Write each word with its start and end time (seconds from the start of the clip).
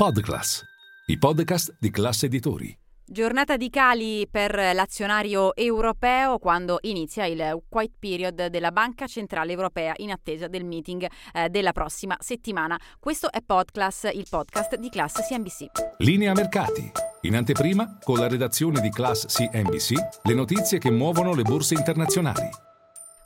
Podclass, 0.00 0.64
i 1.08 1.18
podcast 1.18 1.76
di 1.78 1.90
classe 1.90 2.24
editori. 2.24 2.74
Giornata 3.04 3.58
di 3.58 3.68
cali 3.68 4.26
per 4.30 4.54
l'azionario 4.72 5.54
europeo 5.54 6.38
quando 6.38 6.78
inizia 6.84 7.26
il 7.26 7.62
quiet 7.68 7.92
period 7.98 8.46
della 8.46 8.72
Banca 8.72 9.06
Centrale 9.06 9.52
Europea 9.52 9.92
in 9.98 10.10
attesa 10.10 10.48
del 10.48 10.64
meeting 10.64 11.06
eh, 11.34 11.50
della 11.50 11.72
prossima 11.72 12.16
settimana. 12.18 12.80
Questo 12.98 13.30
è 13.30 13.42
Podclass, 13.44 14.08
il 14.14 14.26
podcast 14.26 14.76
di 14.76 14.88
Class 14.88 15.28
CNBC. 15.28 15.66
Linea 15.98 16.32
mercati. 16.32 16.90
In 17.20 17.36
anteprima, 17.36 17.98
con 18.02 18.18
la 18.18 18.26
redazione 18.26 18.80
di 18.80 18.88
Class 18.88 19.26
CNBC, 19.26 20.22
le 20.22 20.34
notizie 20.34 20.78
che 20.78 20.90
muovono 20.90 21.34
le 21.34 21.42
borse 21.42 21.74
internazionali. 21.74 22.48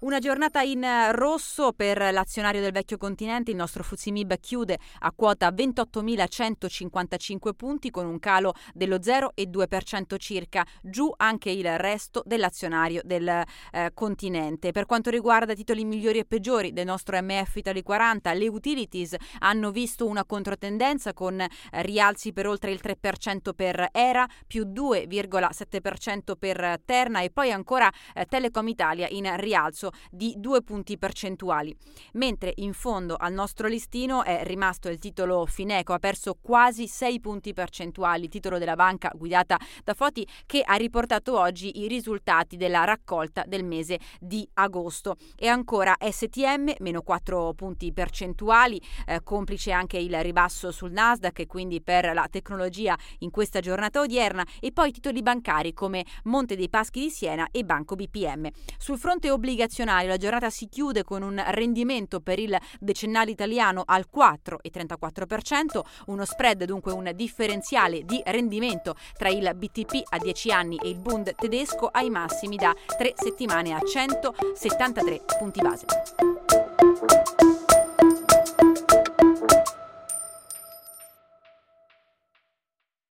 Una 0.05 0.19
giornata 0.19 0.61
in 0.61 0.85
rosso 1.13 1.73
per 1.73 1.97
l'azionario 2.13 2.61
del 2.61 2.73
vecchio 2.73 2.99
continente, 2.99 3.53
il 3.53 3.57
nostro 3.57 3.83
Fusimib 3.83 4.39
chiude 4.39 4.79
a 4.99 5.11
quota 5.17 5.49
28.155 5.49 7.55
punti 7.57 7.91
con 7.91 8.05
un 8.05 8.19
calo 8.19 8.53
dello 8.75 8.97
0,2% 8.97 10.19
circa, 10.19 10.67
giù 10.83 11.11
anche 11.17 11.49
il 11.49 11.79
resto 11.79 12.23
dell'azionario 12.27 13.01
del 13.03 13.45
eh, 13.73 13.93
continente. 13.95 14.73
Per 14.73 14.85
quanto 14.85 15.09
riguarda 15.09 15.53
i 15.53 15.57
titoli 15.57 15.87
migliori 15.87 16.19
e 16.19 16.27
peggiori 16.27 16.75
del 16.75 16.85
nostro 16.85 17.19
MF 17.23 17.57
Italy 17.57 17.83
40, 17.83 18.31
le 18.35 18.49
utilities 18.49 19.15
hanno 19.39 19.71
visto 19.71 20.07
una 20.07 20.27
controtendenza 20.27 21.15
con 21.15 21.41
eh, 21.41 21.49
rialzi 21.81 22.35
per 22.35 22.47
oltre 22.47 22.73
il 22.73 22.81
3% 22.85 23.55
per 23.57 23.89
ERA, 23.91 24.29
più 24.47 24.67
2,7% 24.67 26.35
per 26.39 26.83
Terna 26.85 27.23
e 27.23 27.31
poi 27.31 27.53
ancora 27.53 27.91
eh, 28.13 28.27
Telecom 28.27 28.69
Italia 28.69 29.09
in 29.09 29.35
rialzo 29.39 29.93
di 30.11 30.35
due 30.37 30.63
punti 30.63 30.99
percentuali, 30.99 31.77
mentre 32.13 32.53
in 32.57 32.73
fondo 32.73 33.17
al 33.17 33.33
nostro 33.33 33.69
listino 33.69 34.23
è 34.25 34.43
rimasto 34.45 34.89
il 34.89 34.99
titolo 34.99 35.47
Fineco, 35.47 35.93
ha 35.93 35.99
perso 35.99 36.37
quasi 36.41 36.87
6 36.87 37.21
punti 37.21 37.53
percentuali, 37.53 38.29
titolo 38.29 38.59
della 38.59 38.77
banca 38.77 39.11
guidata 39.15 39.59
da 39.83 39.95
Foti 39.95 40.27
che 40.47 40.63
ha 40.65 40.75
riportato 40.75 41.39
oggi 41.39 41.81
i 41.81 41.89
risultati 41.89 42.57
della 42.57 42.85
raccolta 42.85 43.45
del 43.47 43.65
mese 43.65 43.99
di 44.19 44.49
agosto. 44.55 45.17
E 45.37 45.47
ancora 45.49 45.97
STM 45.99 46.75
meno 46.79 47.03
4 47.03 47.53
punti 47.55 47.93
percentuali, 47.93 48.81
eh, 49.07 49.21
complice 49.23 49.73
anche 49.73 49.99
il 49.99 50.21
ribasso 50.23 50.71
sul 50.71 50.93
Nasdaq 50.93 51.41
e 51.41 51.47
quindi 51.47 51.83
per 51.83 52.13
la 52.15 52.27
tecnologia 52.31 52.97
in 53.19 53.31
questa 53.31 53.61
giornata 53.61 54.01
odierna 54.01 54.47
e 54.61 54.73
poi 54.73 54.93
titoli 54.93 55.23
bancari 55.23 55.73
come 55.73 56.05
Monte 56.25 56.57
dei 56.57 56.69
Paschi 56.69 57.01
di 57.01 57.11
Siena 57.11 57.49
e 57.51 57.65
Banco 57.65 57.95
BPM. 57.95 58.49
Sul 58.79 58.99
fronte 58.99 59.31
obbligazionario 59.31 59.73
nazionali 59.75 60.07
la 60.07 60.17
giornata 60.17 60.51
si 60.51 60.69
chiude 60.69 61.03
con 61.03 61.23
un 61.23 61.43
rendimento 61.49 62.21
per 62.21 62.39
il 62.39 62.57
decennale 62.79 63.33
italiano 63.33 63.83
al 63.85 64.07
4,34%, 64.15 65.81
uno 66.07 66.25
spread 66.25 66.65
dunque 66.65 66.93
un 66.93 67.11
differenziale 67.13 68.05
di 68.05 68.23
rendimento 68.25 68.95
tra 69.17 69.29
il 69.29 69.51
BTP 69.53 70.03
a 70.11 70.19
10 70.19 70.53
anni 70.53 70.79
e 70.81 70.89
il 70.91 71.01
Bund 71.01 71.35
tedesco 71.35 71.89
ai 71.89 72.09
massimi 72.09 72.55
da 72.55 72.73
3 72.97 73.15
settimane 73.17 73.73
a 73.73 73.81
173 73.81 75.25
punti 75.39 75.61
base. 75.61 76.34